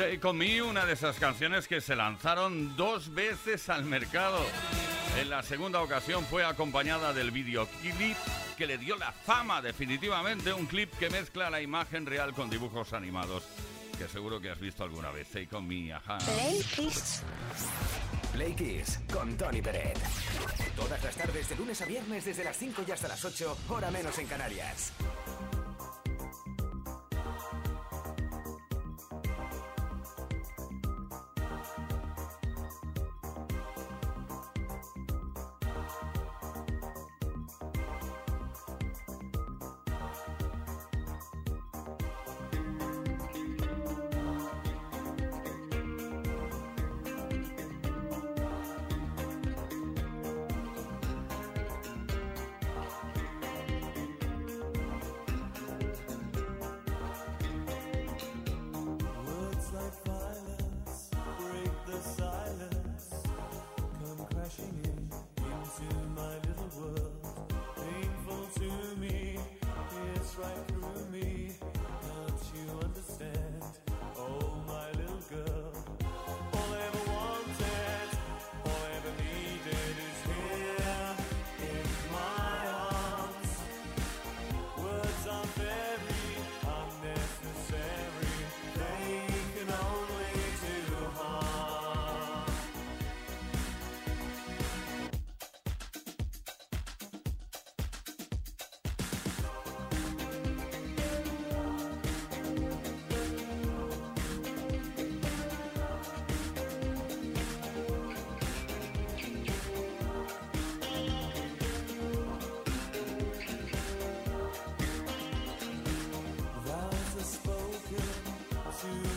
[0.00, 4.38] Take On Me, una de esas canciones que se lanzaron dos veces al mercado.
[5.20, 8.16] En la segunda ocasión fue acompañada del videoclip
[8.56, 12.94] que le dio la fama definitivamente, un clip que mezcla la imagen real con dibujos
[12.94, 13.42] animados,
[13.98, 15.28] que seguro que has visto alguna vez.
[15.28, 16.16] Take On Me, ajá.
[16.16, 17.22] Play Kiss.
[18.32, 19.98] Play Kiss con Tony Peret.
[20.76, 23.90] Todas las tardes de lunes a viernes desde las 5 y hasta las 8, hora
[23.90, 24.94] menos en Canarias.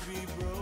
[0.06, 0.53] be broken.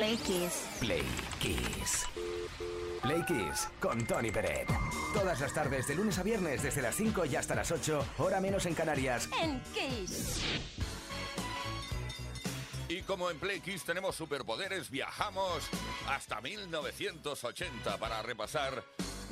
[0.00, 0.66] Play Kiss.
[0.80, 1.04] Play
[1.40, 2.06] Kiss.
[3.02, 4.66] Play Kiss con Tony Peret.
[5.12, 8.40] Todas las tardes, de lunes a viernes, desde las 5 y hasta las 8, hora
[8.40, 9.28] menos en Canarias.
[9.42, 10.40] En Kiss.
[12.88, 15.68] Y como en Play Kiss tenemos superpoderes, viajamos
[16.08, 18.82] hasta 1980 para repasar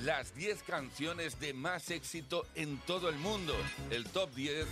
[0.03, 3.55] las 10 canciones de más éxito en todo el mundo.
[3.91, 4.67] El top 10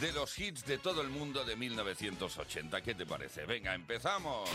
[0.00, 2.80] de los hits de todo el mundo de 1980.
[2.82, 3.46] ¿Qué te parece?
[3.46, 4.48] Venga, empezamos.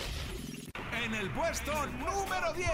[1.04, 2.70] En el puesto número 10.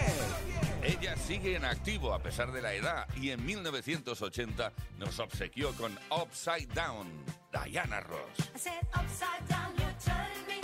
[0.83, 5.97] Ella sigue en activo a pesar de la edad y en 1980 nos obsequió con
[6.11, 7.07] Upside Down,
[7.51, 8.49] Diana Ross.
[8.55, 10.56] I said upside down, you're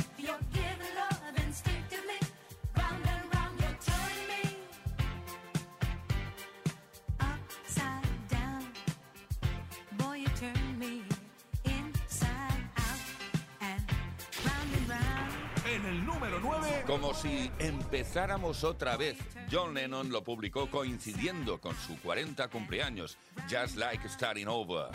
[16.23, 16.83] número 9.
[16.87, 19.18] Como si empezáramos otra vez.
[19.51, 23.18] John Lennon lo publicó coincidiendo con su 40 cumpleaños,
[23.49, 24.87] Just Like Starting Over.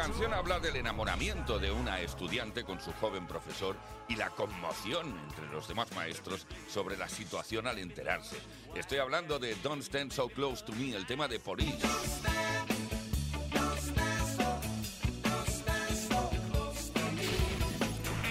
[0.00, 3.76] Canción habla del enamoramiento de una estudiante con su joven profesor
[4.08, 8.36] y la conmoción entre los demás maestros sobre la situación al enterarse.
[8.74, 11.86] Estoy hablando de Don't Stand So Close to Me, el tema de Police.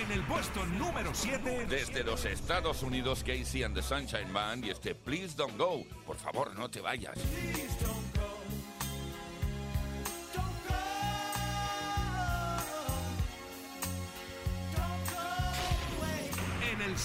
[0.04, 1.68] En el puesto número 7.
[1.70, 5.84] Desde los Estados Unidos, Casey and the Sunshine Band y este Please Don't Go.
[6.08, 7.16] Por favor, no te vayas.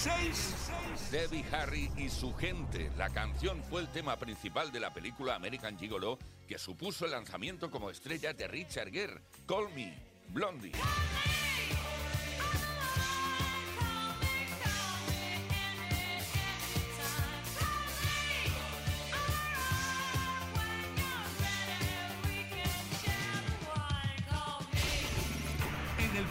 [0.03, 1.11] En el 6.
[1.11, 2.91] Debbie Harry y su gente.
[2.97, 7.71] La canción fue el tema principal de la película American Gigolo, que supuso el lanzamiento
[7.71, 9.21] como estrella de Richard Gere.
[9.47, 9.97] Call Me,
[10.29, 10.73] Blondie.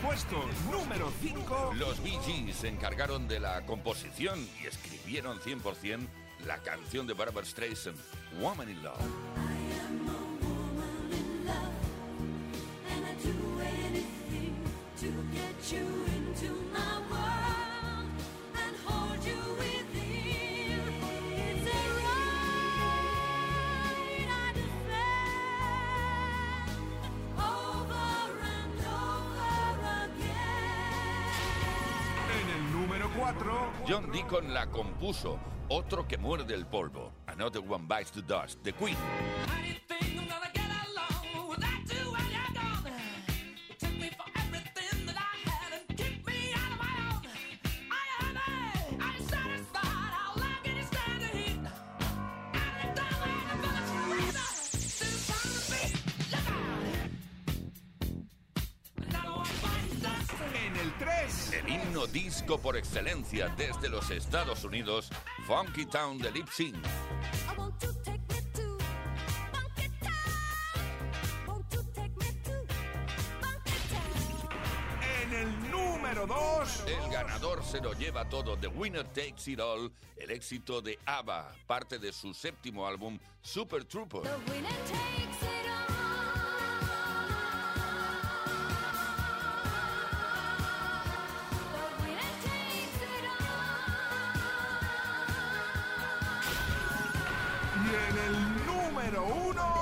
[0.04, 0.36] Puesto
[0.70, 1.72] número 5.
[1.78, 6.06] Los Bee Gees se encargaron de la composición y escribieron 100%
[6.46, 7.96] la canción de Barbara Streisand,
[8.38, 9.00] Woman in Love.
[33.24, 33.72] 4.
[33.88, 35.38] John Deacon la compuso,
[35.68, 38.98] otro que muerde el polvo, Another One Bites the Dust, The Queen.
[63.34, 65.10] desde los Estados Unidos,
[65.46, 66.76] Funky Town de Lip Sync.
[75.20, 79.90] En el número 2, el ganador se lo lleva todo, The Winner Takes It All,
[80.16, 84.22] el éxito de ABBA, parte de su séptimo álbum, Super Trooper.
[84.22, 85.63] The winner takes it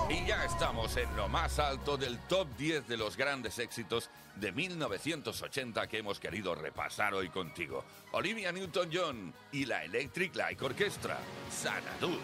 [0.09, 4.53] Y ya estamos en lo más alto del top 10 de los grandes éxitos de
[4.53, 7.85] 1980 que hemos querido repasar hoy contigo.
[8.13, 11.19] Olivia Newton-John y la Electric Light Orchestra,
[11.51, 12.19] Sanadu.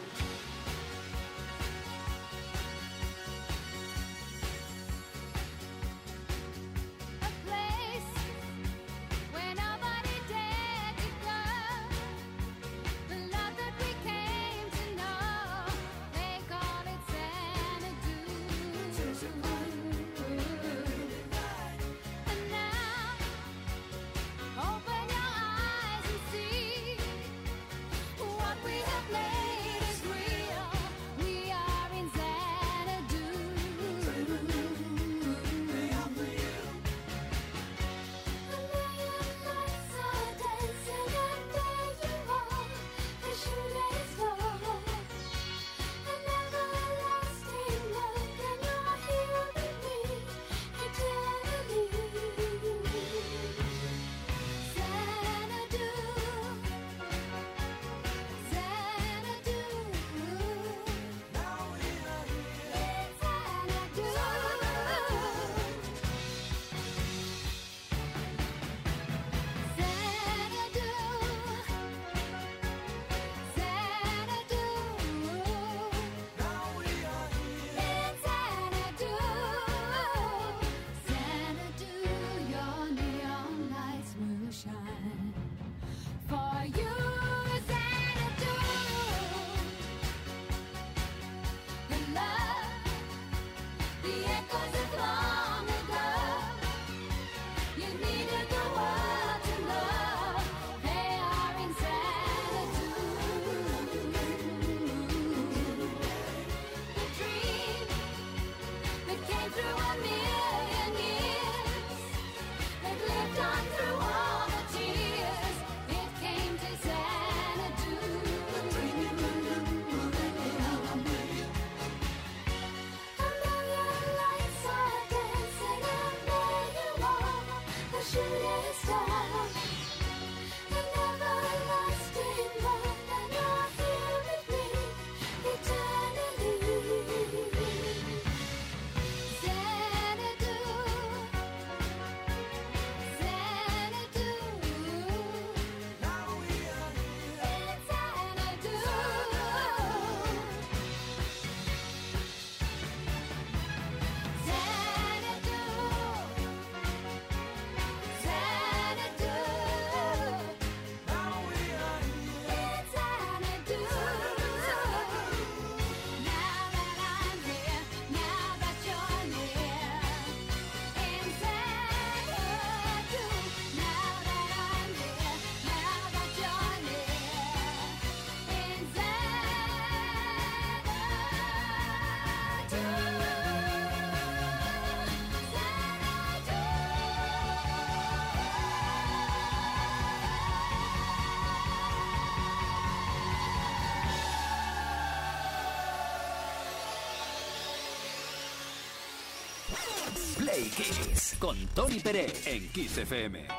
[200.37, 203.58] Play Kiss con Tony Pérez en Kiss FM.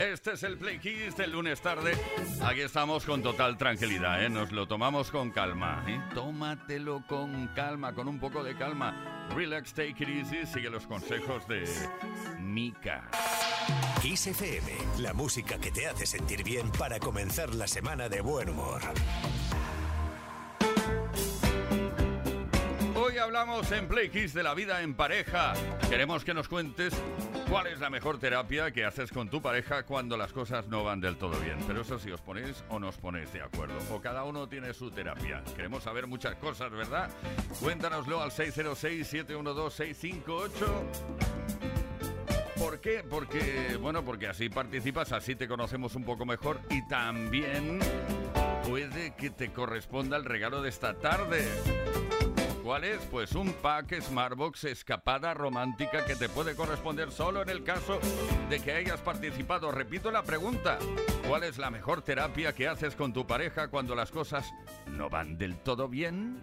[0.00, 1.92] Este es el Play Kiss del lunes tarde.
[2.42, 4.30] Aquí estamos con total tranquilidad, ¿eh?
[4.30, 5.84] Nos lo tomamos con calma.
[5.86, 6.00] ¿eh?
[6.14, 9.28] Tómatelo con calma, con un poco de calma.
[9.36, 10.46] Relax, take it easy.
[10.46, 11.64] Sigue los consejos de
[12.40, 13.10] Mika.
[14.00, 18.48] Kiss FM, la música que te hace sentir bien para comenzar la semana de buen
[18.48, 18.80] humor.
[23.20, 25.52] Hablamos en Play Kiss de la vida en pareja.
[25.88, 26.94] Queremos que nos cuentes
[27.48, 31.00] cuál es la mejor terapia que haces con tu pareja cuando las cosas no van
[31.00, 31.58] del todo bien.
[31.66, 33.74] Pero eso si os ponéis o nos ponéis de acuerdo.
[33.92, 35.42] O cada uno tiene su terapia.
[35.54, 37.10] Queremos saber muchas cosas, ¿verdad?
[37.60, 40.50] Cuéntanoslo al 606-712-658.
[42.58, 43.04] ¿Por qué?
[43.08, 47.80] Porque, bueno, porque así participas, así te conocemos un poco mejor y también
[48.66, 51.46] puede que te corresponda el regalo de esta tarde.
[52.70, 53.00] ¿Cuál es?
[53.10, 57.98] Pues un pack Smartbox escapada romántica que te puede corresponder solo en el caso
[58.48, 59.72] de que hayas participado.
[59.72, 60.78] Repito la pregunta.
[61.26, 64.48] ¿Cuál es la mejor terapia que haces con tu pareja cuando las cosas
[64.86, 66.40] no van del todo bien?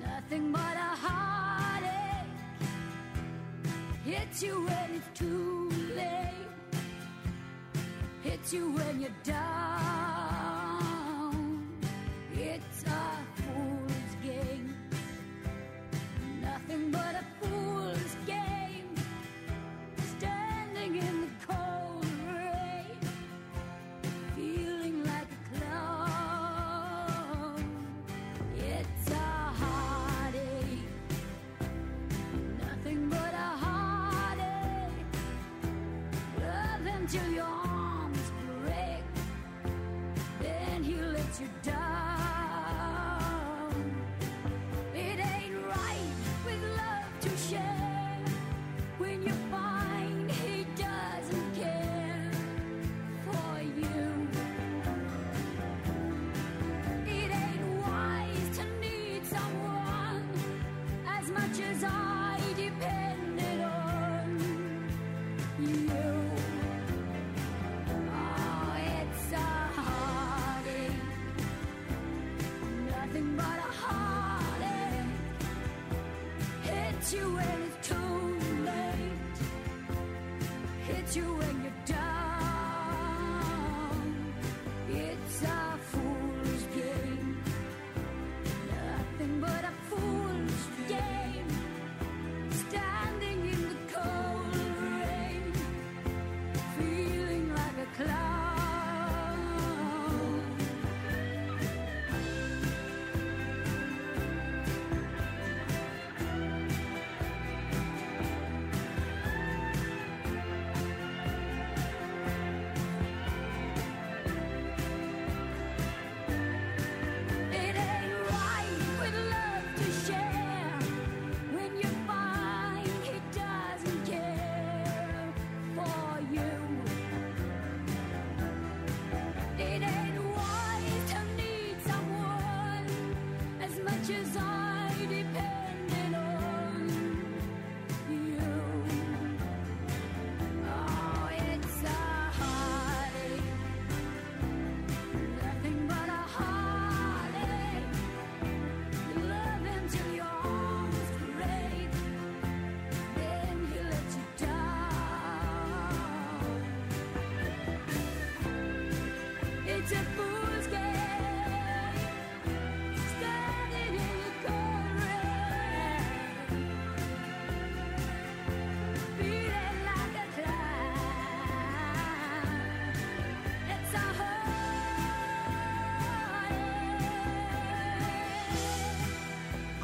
[0.00, 1.47] Nothing but.
[4.08, 6.48] Hits you when it's too late,
[8.22, 10.48] hits you when you're down.
[12.32, 14.74] It's a fool's game,
[16.40, 17.24] nothing but a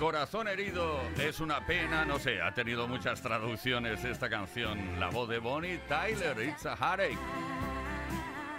[0.04, 5.00] Corazón herido es una pena, no sé, ha tenido muchas traducciones esta canción.
[5.00, 7.16] La voz de Bonnie Tyler, It's a Heartache.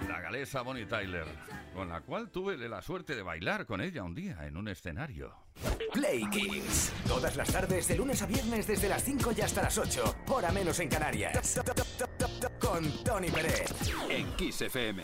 [0.08, 1.28] La galesa Bonnie Tyler,
[1.76, 5.36] con la cual tuve la suerte de bailar con ella un día en un escenario.
[5.94, 6.92] Play Kiss.
[7.08, 10.16] Todas las tardes, de lunes a viernes, desde las 5 y hasta las 8.
[10.30, 11.62] Hora menos en Canarias.
[12.60, 13.72] Con Tony Pérez.
[14.10, 15.04] En Kiss FM.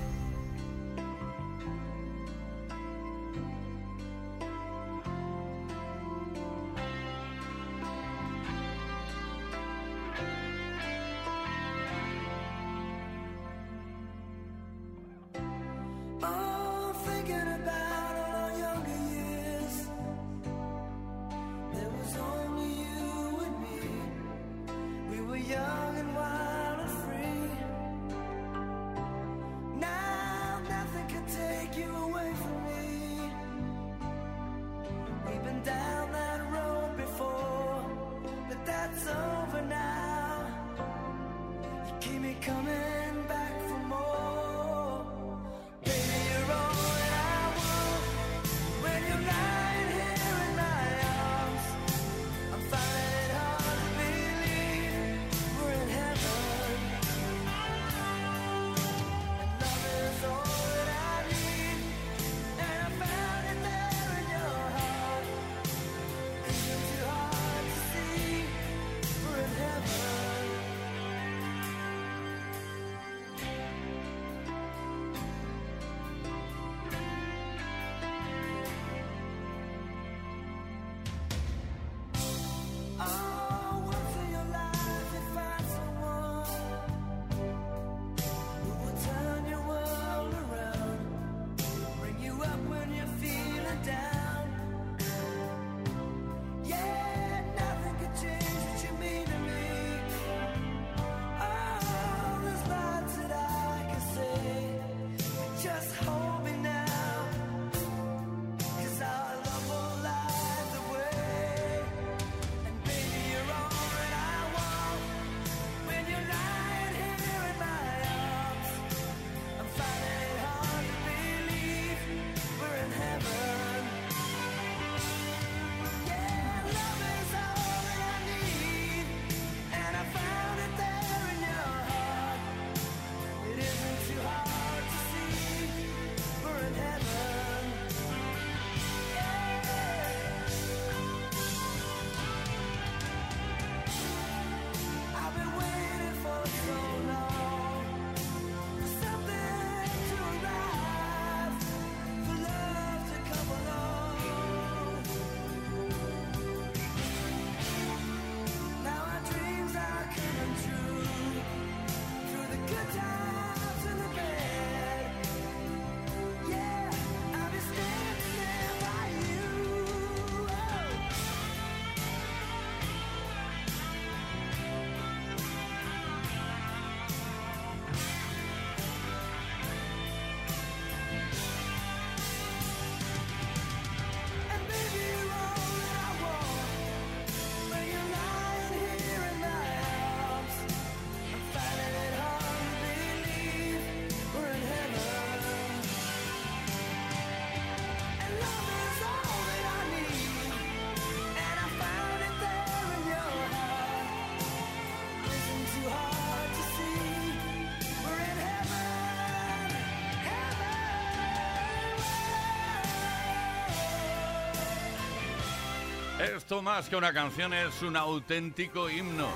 [216.59, 219.29] Más que una canción es un auténtico himno.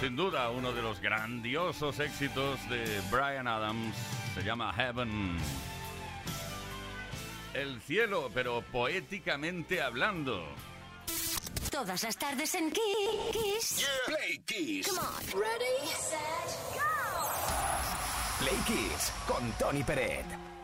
[0.00, 3.94] Sin duda, uno de los grandiosos éxitos de Brian Adams
[4.34, 5.38] se llama Heaven.
[7.54, 10.44] El cielo, pero poéticamente hablando.
[11.70, 13.78] Todas las tardes en Kiss.
[13.78, 13.88] Yeah.
[14.06, 14.88] Play Kiss.
[15.32, 16.18] Ready, set,
[16.74, 16.80] go.
[18.40, 20.55] Play Kiss con Tony Peret.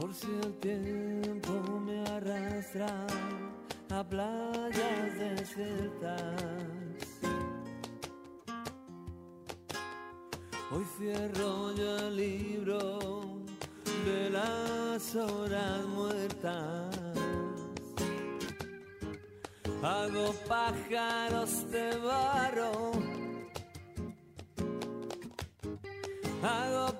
[0.00, 1.52] Por si el tiempo
[1.84, 3.06] me arrastra
[3.90, 6.42] a playas desiertas.
[10.72, 12.98] Hoy cierro yo el libro
[14.06, 16.96] de las horas muertas.
[19.82, 22.92] Hago pájaros de barro.
[26.42, 26.99] Hago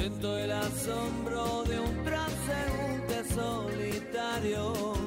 [0.00, 4.99] Siento el asombro de un transeúnte solitario.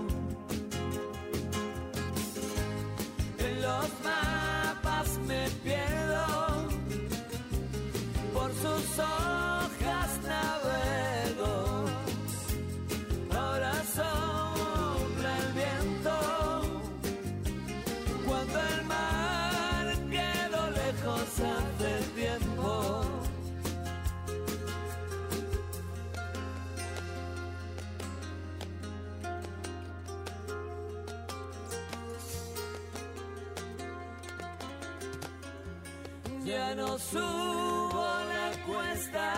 [36.45, 39.33] Ya no subo la cuesta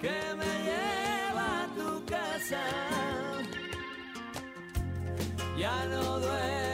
[0.00, 2.62] que me lleva a tu casa.
[5.58, 6.73] Ya no duerme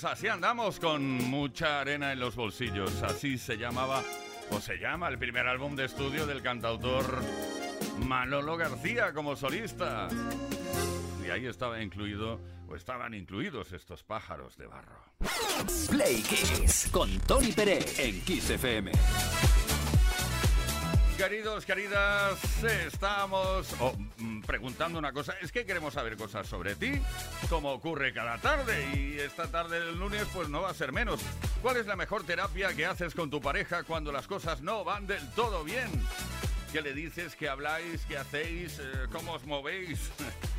[0.00, 3.02] Pues así andamos con mucha arena en los bolsillos.
[3.02, 4.02] Así se llamaba
[4.50, 7.04] o se llama el primer álbum de estudio del cantautor
[8.06, 10.08] Manolo García como solista.
[11.22, 15.04] Y ahí estaba incluido o estaban incluidos estos pájaros de barro.
[15.90, 18.92] Play Kiss con Tony Pérez en Kiss FM.
[21.20, 25.34] Queridos, queridas, estamos oh, mm, preguntando una cosa.
[25.42, 26.92] Es que queremos saber cosas sobre ti,
[27.50, 28.88] como ocurre cada tarde.
[28.94, 31.20] Y esta tarde del lunes, pues no va a ser menos.
[31.60, 35.06] ¿Cuál es la mejor terapia que haces con tu pareja cuando las cosas no van
[35.06, 35.90] del todo bien?
[36.72, 37.36] ¿Qué le dices?
[37.36, 38.00] ¿Qué habláis?
[38.06, 38.78] ¿Qué hacéis?
[38.78, 40.10] Eh, ¿Cómo os movéis?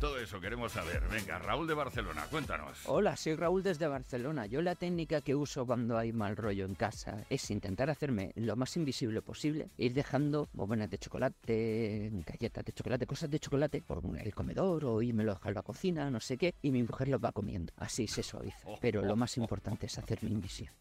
[0.00, 1.02] Todo eso queremos saber.
[1.10, 2.78] Venga, Raúl de Barcelona, cuéntanos.
[2.86, 4.46] Hola, soy Raúl desde Barcelona.
[4.46, 8.56] Yo la técnica que uso cuando hay mal rollo en casa es intentar hacerme lo
[8.56, 14.02] más invisible posible, ir dejando bombonas de chocolate, galletas de chocolate, cosas de chocolate por
[14.18, 17.22] el comedor o irme lo a la cocina, no sé qué, y mi mujer los
[17.22, 17.74] va comiendo.
[17.76, 18.68] Así se suaviza.
[18.80, 20.72] Pero lo más importante es hacerme invisible.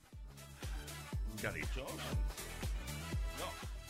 [1.41, 1.85] ¿Qué ha dicho?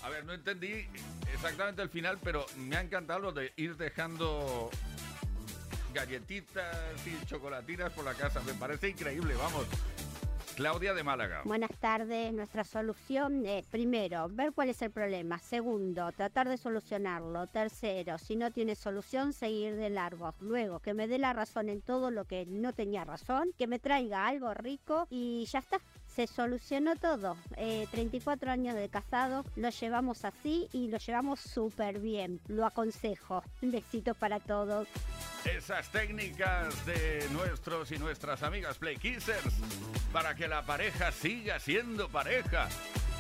[0.09, 0.87] Ver, no entendí
[1.33, 4.69] exactamente el final, pero me ha encantado lo de ir dejando
[5.93, 8.41] galletitas y chocolatinas por la casa.
[8.41, 9.65] Me parece increíble, vamos.
[10.55, 11.43] Claudia de Málaga.
[11.45, 12.33] Buenas tardes.
[12.33, 15.39] Nuestra solución es, primero, ver cuál es el problema.
[15.39, 17.47] Segundo, tratar de solucionarlo.
[17.47, 20.35] Tercero, si no tiene solución, seguir de largo.
[20.41, 23.79] Luego, que me dé la razón en todo lo que no tenía razón, que me
[23.79, 25.79] traiga algo rico y ya está.
[26.19, 27.37] Se solucionó todo.
[27.55, 32.41] Eh, 34 años de casado, lo llevamos así y lo llevamos súper bien.
[32.49, 33.41] Lo aconsejo.
[33.61, 34.85] Un besito para todos.
[35.45, 39.53] Esas técnicas de nuestros y nuestras amigas Play Kissers
[40.11, 42.67] para que la pareja siga siendo pareja.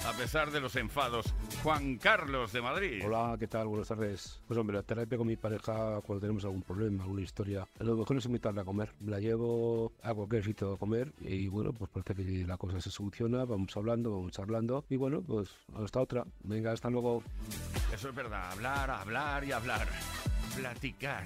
[0.05, 1.33] A pesar de los enfados.
[1.63, 3.03] Juan Carlos de Madrid.
[3.05, 3.67] Hola, ¿qué tal?
[3.67, 4.39] Buenas tardes.
[4.47, 7.67] Pues hombre, la terapia con mi pareja cuando tenemos algún problema, alguna historia.
[7.79, 8.93] Lo mejor es invitarla a comer.
[9.05, 12.89] La llevo a cualquier sitio a comer y bueno, pues parece que la cosa se
[12.89, 16.25] soluciona, vamos hablando, vamos charlando y bueno, pues hasta otra.
[16.43, 17.23] Venga, hasta luego.
[17.93, 19.87] Eso es verdad, hablar, hablar y hablar.
[20.55, 21.23] Platicar.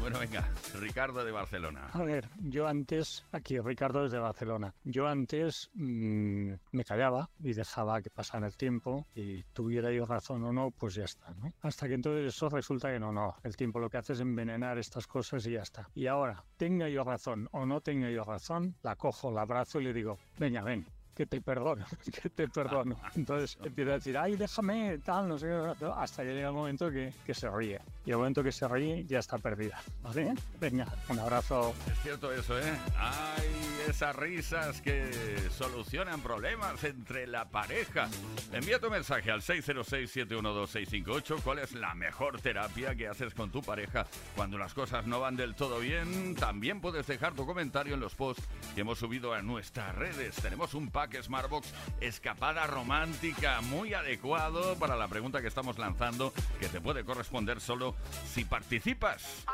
[0.00, 0.48] Bueno, venga,
[0.80, 1.88] Ricardo de Barcelona.
[1.92, 8.01] A ver, yo antes, aquí Ricardo desde Barcelona, yo antes mm, me callaba y dejaba
[8.02, 11.52] que pasara el tiempo y tuviera yo razón o no, pues ya está, ¿no?
[11.62, 14.78] Hasta que entonces eso resulta que no, no, el tiempo lo que hace es envenenar
[14.78, 15.88] estas cosas y ya está.
[15.94, 19.84] Y ahora, tenga yo razón o no tenga yo razón, la cojo, la abrazo y
[19.84, 20.86] le digo, venga, ven.
[21.14, 21.84] Que te perdono,
[22.22, 22.98] que te perdono.
[23.14, 26.90] Entonces empiezo a decir, ay, déjame, tal, no sé qué, hasta que llega el momento
[26.90, 27.80] que, que se ríe.
[28.04, 29.78] Y el momento que se ríe ya está perdida.
[30.02, 30.34] ¿Vale?
[30.58, 31.74] Venga, un abrazo.
[31.90, 32.72] Es cierto eso, ¿eh?
[32.96, 35.10] Hay esas risas que
[35.50, 38.08] solucionan problemas entre la pareja.
[38.52, 41.42] Envía tu mensaje al 606-712-658.
[41.42, 45.36] ¿Cuál es la mejor terapia que haces con tu pareja cuando las cosas no van
[45.36, 46.34] del todo bien?
[46.34, 48.44] También puedes dejar tu comentario en los posts
[48.74, 50.36] que hemos subido a nuestras redes.
[50.36, 51.66] Tenemos un pack Smartbox
[52.00, 57.96] escapada romántica muy adecuado para la pregunta que estamos lanzando que te puede corresponder solo
[58.24, 59.44] si participas.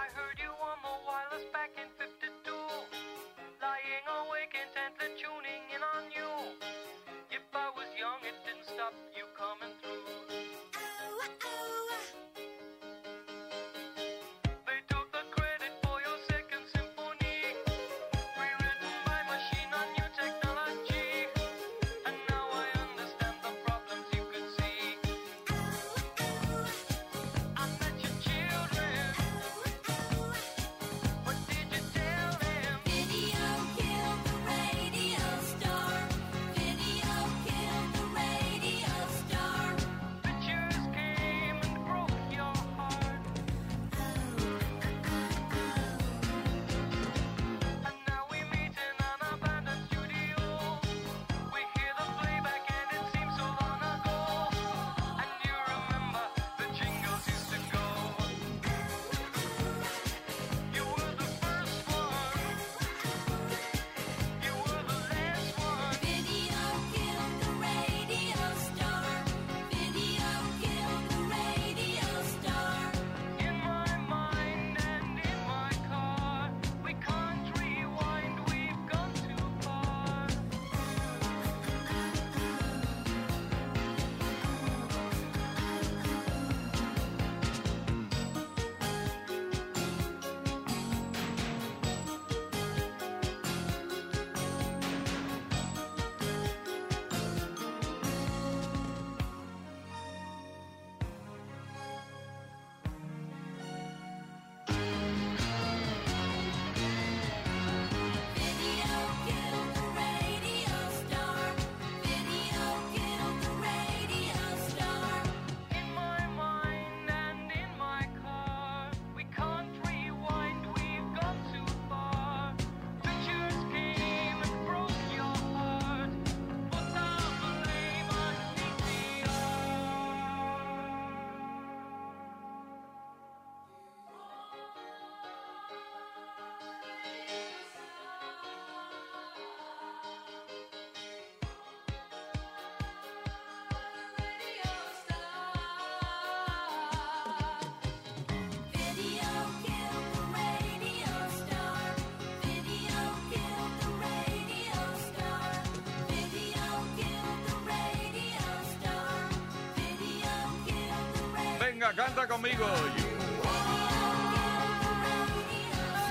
[161.71, 162.64] Venga, canta conmigo.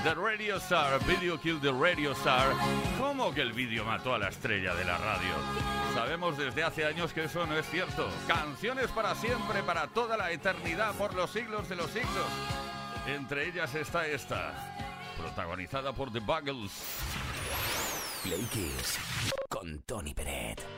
[0.04, 2.52] The Radio Star, Video Kill the Radio Star.
[2.96, 5.34] ¿Cómo que el vídeo mató a la estrella de la radio?
[5.94, 8.08] Sabemos desde hace años que eso no es cierto.
[8.28, 12.28] Canciones para siempre, para toda la eternidad, por los siglos de los siglos.
[13.08, 14.54] Entre ellas está esta,
[15.18, 16.70] protagonizada por The Buggles.
[18.22, 18.96] Play Kiss
[19.48, 20.77] con Tony Peret.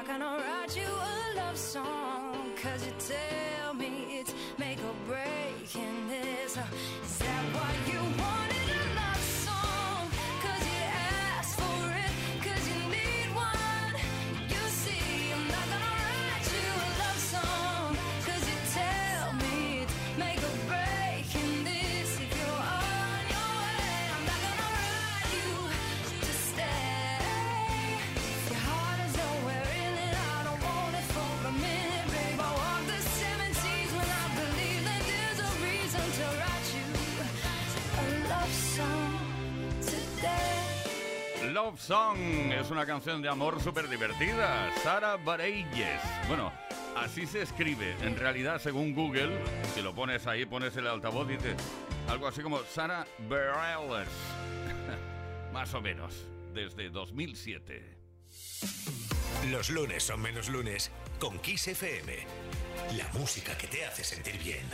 [0.00, 2.52] I'm gonna write you a love song?
[2.62, 6.56] Cause you tell me it's make or break in this.
[41.52, 42.18] Love Song.
[42.52, 44.70] Es una canción de amor súper divertida.
[44.82, 46.00] Sara Bareilles.
[46.28, 46.52] Bueno,
[46.96, 47.96] así se escribe.
[48.02, 49.36] En realidad, según Google,
[49.74, 51.38] si lo pones ahí, pones el altavoz y
[52.10, 54.08] algo así como Sara Bareilles.
[55.52, 56.24] Más o menos,
[56.54, 57.98] desde 2007.
[59.50, 62.18] Los lunes son menos lunes con Kiss FM.
[62.96, 64.64] La música que te hace sentir bien.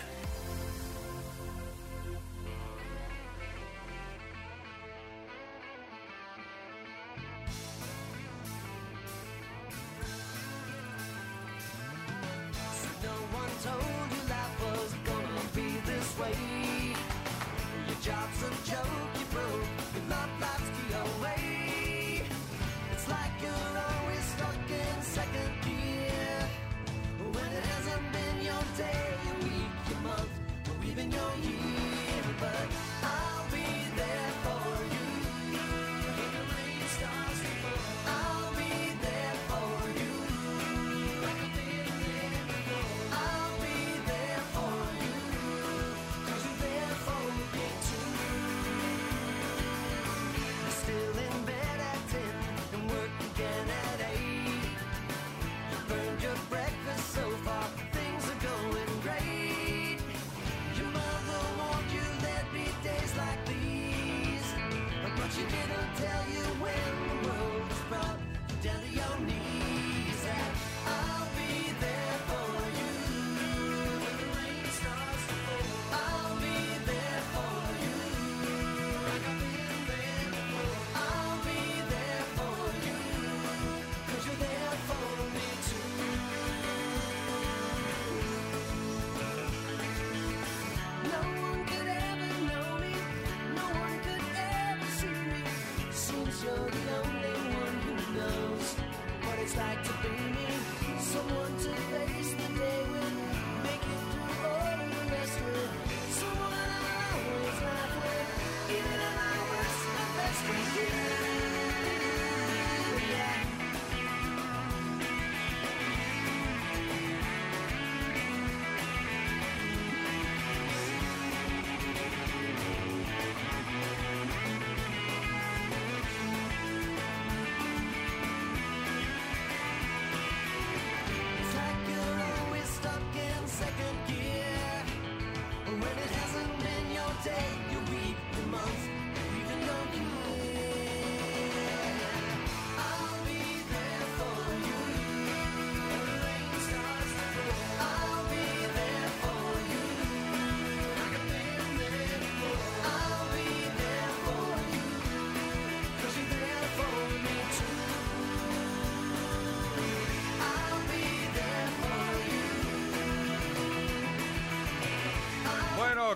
[99.77, 102.26] like to be me, someone to face.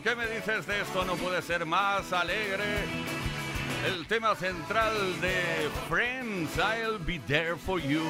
[0.03, 1.05] ¿qué me dices de esto?
[1.05, 2.65] No puede ser más alegre.
[3.87, 8.03] El tema central de Friends, I'll be there for you.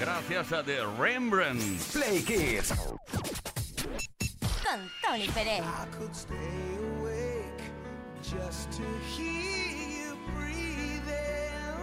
[0.00, 1.80] Gracias a The Rembrandt.
[1.92, 2.72] Play Kids.
[4.64, 5.62] Con Tony Pérez.
[5.62, 6.34] I could stay
[6.98, 7.62] awake
[8.22, 8.82] just to
[9.14, 11.76] hear you breathing.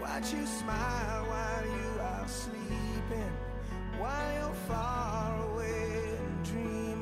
[0.00, 3.32] Watch you smile while you are sleeping.
[3.98, 6.95] While you're far away dreaming.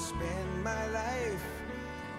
[0.00, 1.44] spend my life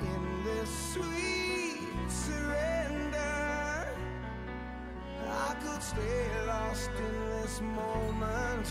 [0.02, 3.88] in this sweet surrender.
[5.28, 8.68] I could stay lost in this moment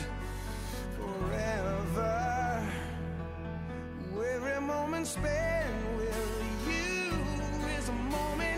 [0.96, 2.62] forever.
[4.32, 7.10] Every moment spent with you
[7.76, 8.49] is a moment.